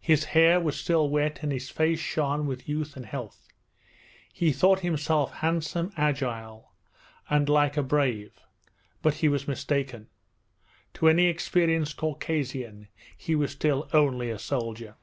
[0.00, 3.48] His hair was still wet, and his face shone with youth and health.
[4.32, 6.70] He thought himself handsome, agile,
[7.28, 8.38] and like a brave;
[9.02, 10.06] but he was mistaken.
[10.94, 12.86] To any experienced Caucasian
[13.16, 14.94] he was still only a soldier.